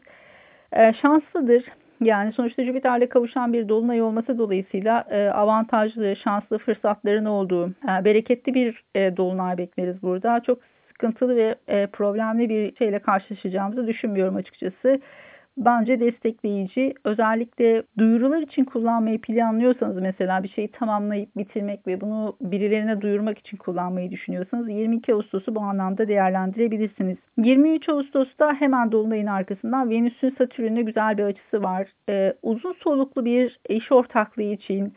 E, 0.73 0.93
şanslıdır. 0.93 1.63
Yani 2.01 2.33
sonuçta 2.33 2.63
Jüpiter'le 2.63 3.09
kavuşan 3.09 3.53
bir 3.53 3.69
dolunay 3.69 4.01
olması 4.01 4.37
dolayısıyla 4.37 5.05
e, 5.09 5.29
avantajlı, 5.29 6.15
şanslı 6.15 6.57
fırsatların 6.57 7.25
olduğu, 7.25 7.69
e, 7.69 8.05
bereketli 8.05 8.53
bir 8.53 8.83
e, 8.95 9.17
dolunay 9.17 9.57
bekleriz 9.57 10.03
burada. 10.03 10.39
Çok 10.39 10.59
sıkıntılı 10.87 11.35
ve 11.35 11.55
e, 11.67 11.87
problemli 11.87 12.49
bir 12.49 12.75
şeyle 12.75 12.99
karşılaşacağımızı 12.99 13.87
düşünmüyorum 13.87 14.35
açıkçası 14.35 14.99
bence 15.65 15.99
destekleyici. 15.99 16.93
Özellikle 17.03 17.83
duyurular 17.97 18.41
için 18.41 18.65
kullanmayı 18.65 19.21
planlıyorsanız 19.21 20.01
mesela 20.01 20.43
bir 20.43 20.49
şeyi 20.49 20.67
tamamlayıp 20.67 21.37
bitirmek 21.37 21.87
ve 21.87 22.01
bunu 22.01 22.35
birilerine 22.41 23.01
duyurmak 23.01 23.37
için 23.37 23.57
kullanmayı 23.57 24.11
düşünüyorsanız 24.11 24.69
22 24.69 25.13
Ağustos'u 25.13 25.55
bu 25.55 25.59
anlamda 25.59 26.07
değerlendirebilirsiniz. 26.07 27.17
23 27.37 27.89
Ağustos'ta 27.89 28.53
hemen 28.53 28.91
Dolunay'ın 28.91 29.27
arkasından 29.27 29.89
Venüs'ün 29.89 30.35
Satürn'e 30.37 30.81
güzel 30.81 31.17
bir 31.17 31.23
açısı 31.23 31.63
var. 31.63 31.87
Ee, 32.09 32.33
uzun 32.43 32.73
soluklu 32.73 33.25
bir 33.25 33.59
iş 33.69 33.91
ortaklığı 33.91 34.43
için, 34.43 34.93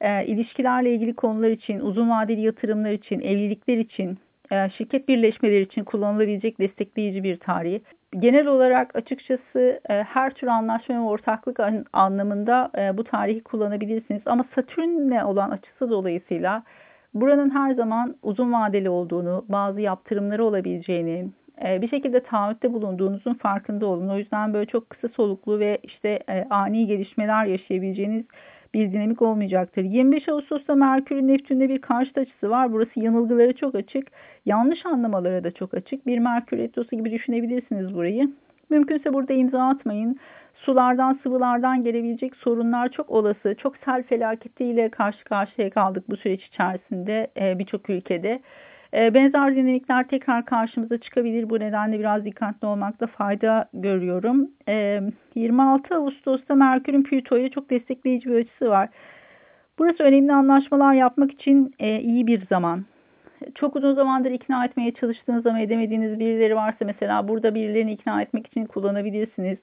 e, 0.00 0.26
ilişkilerle 0.26 0.94
ilgili 0.94 1.14
konular 1.14 1.50
için, 1.50 1.80
uzun 1.80 2.10
vadeli 2.10 2.40
yatırımlar 2.40 2.90
için, 2.90 3.20
evlilikler 3.20 3.78
için, 3.78 4.18
şirket 4.76 5.08
birleşmeleri 5.08 5.62
için 5.62 5.84
kullanılabilecek 5.84 6.60
destekleyici 6.60 7.24
bir 7.24 7.36
tarih 7.36 7.80
genel 8.18 8.46
olarak 8.46 8.96
açıkçası 8.96 9.80
e, 9.90 10.02
her 10.02 10.34
tür 10.34 10.46
anlaşma 10.46 10.94
ve 10.94 11.00
ortaklık 11.00 11.60
anlamında 11.92 12.70
e, 12.78 12.96
bu 12.96 13.04
tarihi 13.04 13.42
kullanabilirsiniz. 13.42 14.22
Ama 14.26 14.44
Satürn'le 14.54 15.24
olan 15.24 15.50
açısı 15.50 15.90
dolayısıyla 15.90 16.62
buranın 17.14 17.50
her 17.50 17.74
zaman 17.74 18.16
uzun 18.22 18.52
vadeli 18.52 18.90
olduğunu, 18.90 19.44
bazı 19.48 19.80
yaptırımları 19.80 20.44
olabileceğini, 20.44 21.28
e, 21.64 21.82
bir 21.82 21.88
şekilde 21.88 22.22
taahhütte 22.22 22.72
bulunduğunuzun 22.72 23.34
farkında 23.34 23.86
olun. 23.86 24.08
O 24.08 24.18
yüzden 24.18 24.54
böyle 24.54 24.66
çok 24.66 24.90
kısa 24.90 25.08
soluklu 25.08 25.58
ve 25.58 25.78
işte 25.82 26.18
ani 26.50 26.86
gelişmeler 26.86 27.44
yaşayabileceğiniz 27.46 28.24
bir 28.74 28.92
dinamik 28.92 29.22
olmayacaktır. 29.22 29.82
25 29.82 30.28
Ağustos'ta 30.28 30.74
Merkür'ün 30.74 31.28
Neptün'de 31.28 31.68
bir 31.68 31.80
karşıt 31.80 32.18
açısı 32.18 32.50
var. 32.50 32.72
Burası 32.72 33.00
yanılgıları 33.00 33.56
çok 33.56 33.74
açık. 33.74 34.08
Yanlış 34.46 34.86
anlamalara 34.86 35.44
da 35.44 35.50
çok 35.50 35.74
açık. 35.74 36.06
Bir 36.06 36.18
Merkür 36.18 36.58
retrosu 36.58 36.96
gibi 36.96 37.10
düşünebilirsiniz 37.10 37.94
burayı. 37.94 38.30
Mümkünse 38.70 39.12
burada 39.12 39.32
imza 39.32 39.68
atmayın. 39.68 40.18
Sulardan, 40.54 41.18
sıvılardan 41.22 41.84
gelebilecek 41.84 42.36
sorunlar 42.36 42.88
çok 42.88 43.10
olası. 43.10 43.54
Çok 43.58 43.76
sel 43.76 44.02
felaketiyle 44.02 44.88
karşı 44.88 45.24
karşıya 45.24 45.70
kaldık 45.70 46.04
bu 46.08 46.16
süreç 46.16 46.44
içerisinde 46.44 47.26
e, 47.40 47.58
birçok 47.58 47.90
ülkede. 47.90 48.40
E, 48.96 49.14
benzer 49.14 49.56
dinamikler 49.56 50.08
tekrar 50.08 50.44
karşımıza 50.44 50.98
çıkabilir. 50.98 51.50
Bu 51.50 51.60
nedenle 51.60 51.98
biraz 51.98 52.24
dikkatli 52.24 52.66
olmakta 52.66 53.06
fayda 53.06 53.68
görüyorum. 53.74 54.50
26 55.34 55.94
e, 55.94 55.96
Ağustos'ta 55.96 56.54
Merkür'ün 56.54 57.02
Plüto 57.02 57.38
ile 57.38 57.50
çok 57.50 57.70
destekleyici 57.70 58.28
bir 58.28 58.34
açısı 58.34 58.68
var. 58.70 58.88
Burası 59.78 60.02
önemli 60.02 60.32
anlaşmalar 60.32 60.94
yapmak 60.94 61.32
için 61.32 61.74
iyi 61.80 62.26
bir 62.26 62.46
zaman. 62.46 62.84
çok 63.54 63.76
uzun 63.76 63.94
zamandır 63.94 64.30
ikna 64.30 64.64
etmeye 64.64 64.92
çalıştığınız 64.92 65.46
ama 65.46 65.60
edemediğiniz 65.60 66.18
birileri 66.18 66.56
varsa 66.56 66.84
mesela 66.84 67.28
burada 67.28 67.54
birilerini 67.54 67.92
ikna 67.92 68.22
etmek 68.22 68.46
için 68.46 68.66
kullanabilirsiniz. 68.66 69.58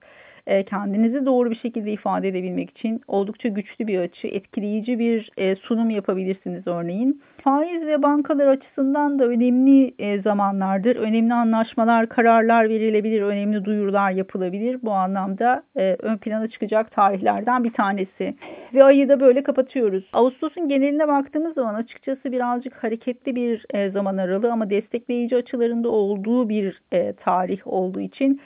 E, 0.47 0.63
kendinizi 0.63 1.25
doğru 1.25 1.51
bir 1.51 1.55
şekilde 1.55 1.91
ifade 1.91 2.27
edebilmek 2.27 2.69
için 2.69 3.01
oldukça 3.07 3.50
güçlü 3.50 3.88
bir 3.88 4.00
açı, 4.00 4.27
etkileyici 4.27 5.00
bir 5.00 5.29
e, 5.38 5.55
sunum 5.55 5.89
yapabilirsiniz 5.89 6.67
örneğin. 6.67 7.21
Faiz 7.43 7.81
ve 7.81 8.03
bankalar 8.03 8.47
açısından 8.47 9.19
da 9.19 9.25
önemli 9.25 9.93
e, 10.00 10.21
zamanlardır. 10.21 10.95
Önemli 10.95 11.33
anlaşmalar, 11.33 12.09
kararlar 12.09 12.69
verilebilir, 12.69 13.21
önemli 13.21 13.65
duyurular 13.65 14.12
yapılabilir. 14.12 14.79
Bu 14.83 14.91
anlamda 14.91 15.63
ön 15.75 16.17
plana 16.17 16.47
çıkacak 16.47 16.91
tarihlerden 16.91 17.63
bir 17.63 17.73
tanesi. 17.73 18.35
Ve 18.73 18.83
ayı 18.83 19.09
da 19.09 19.19
böyle 19.19 19.43
kapatıyoruz. 19.43 20.03
Ağustos'un 20.13 20.69
geneline 20.69 21.07
baktığımız 21.07 21.53
zaman 21.53 21.75
açıkçası 21.75 22.31
birazcık 22.31 22.83
hareketli 22.83 23.35
bir 23.35 23.65
zaman 23.89 24.17
aralığı 24.17 24.51
ama 24.51 24.69
destekleyici 24.69 25.35
açılarında 25.35 25.89
olduğu 25.89 26.50
bir 26.50 26.81
tarih 27.17 27.67
olduğu 27.67 28.00
için 28.01 28.41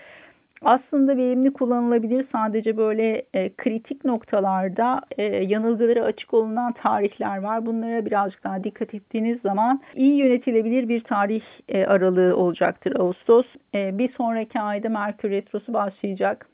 aslında 0.62 1.18
verimli 1.18 1.54
kullanılabilir. 1.54 2.26
Sadece 2.32 2.78
böyle 2.78 3.26
e, 3.34 3.56
kritik 3.56 4.06
noktalarda 4.06 5.02
e, 5.18 5.24
yanılgıları 5.24 6.04
açık 6.04 6.34
olunan 6.34 6.74
tarihler 6.74 7.38
var. 7.38 7.66
Bunlara 7.66 8.06
birazcık 8.06 8.44
daha 8.44 8.64
dikkat 8.64 8.94
ettiğiniz 8.94 9.42
zaman 9.42 9.82
iyi 9.96 10.18
yönetilebilir 10.18 10.90
bir 10.90 11.04
tarih 11.04 11.44
e, 11.70 11.86
aralığı 11.86 12.38
olacaktır 12.38 12.96
Ağustos. 13.00 13.46
E, 13.76 13.98
bir 13.98 14.14
sonraki 14.14 14.60
ayda 14.60 14.90
Merkür 14.90 15.30
Retrosu 15.30 15.74
başlayacak. 15.74 16.50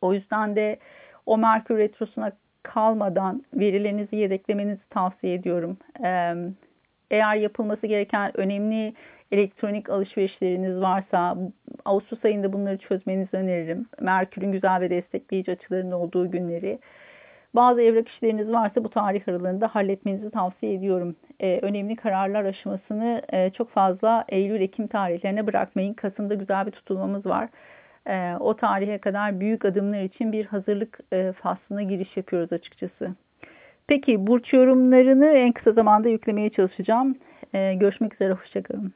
O 0.00 0.14
yüzden 0.14 0.56
de 0.56 0.78
o 1.26 1.38
Merkür 1.38 1.78
Retrosu'na 1.78 2.32
kalmadan 2.62 3.44
verilerinizi 3.54 4.16
yedeklemenizi 4.16 4.88
tavsiye 4.90 5.34
ediyorum. 5.34 5.76
E, 6.04 6.34
eğer 7.10 7.36
yapılması 7.36 7.86
gereken 7.86 8.40
önemli 8.40 8.94
elektronik 9.32 9.90
alışverişleriniz 9.90 10.80
varsa 10.80 11.36
Ağustos 11.84 12.24
ayında 12.24 12.52
bunları 12.52 12.78
çözmenizi 12.78 13.36
öneririm. 13.36 13.86
Merkür'ün 14.00 14.52
güzel 14.52 14.80
ve 14.80 14.90
destekleyici 14.90 15.52
açılarının 15.52 15.92
olduğu 15.92 16.30
günleri. 16.30 16.78
Bazı 17.54 17.82
evrak 17.82 18.08
işleriniz 18.08 18.52
varsa 18.52 18.84
bu 18.84 18.90
tarih 18.90 19.28
aralığında 19.28 19.68
halletmenizi 19.68 20.30
tavsiye 20.30 20.74
ediyorum. 20.74 21.16
Ee, 21.40 21.58
önemli 21.62 21.96
kararlar 21.96 22.44
aşamasını 22.44 23.22
e, 23.32 23.50
çok 23.50 23.70
fazla 23.70 24.24
Eylül-Ekim 24.28 24.86
tarihlerine 24.86 25.46
bırakmayın. 25.46 25.94
Kasım'da 25.94 26.34
güzel 26.34 26.66
bir 26.66 26.70
tutulmamız 26.70 27.26
var. 27.26 27.48
E, 28.06 28.36
o 28.40 28.56
tarihe 28.56 28.98
kadar 28.98 29.40
büyük 29.40 29.64
adımlar 29.64 30.02
için 30.02 30.32
bir 30.32 30.46
hazırlık 30.46 30.98
e, 31.12 31.32
faslına 31.32 31.82
giriş 31.82 32.16
yapıyoruz 32.16 32.52
açıkçası. 32.52 33.14
Peki 33.86 34.26
burç 34.26 34.52
yorumlarını 34.52 35.26
en 35.26 35.52
kısa 35.52 35.72
zamanda 35.72 36.08
yüklemeye 36.08 36.50
çalışacağım. 36.50 37.16
E, 37.54 37.74
görüşmek 37.74 38.14
üzere, 38.14 38.32
hoşçakalın. 38.32 38.92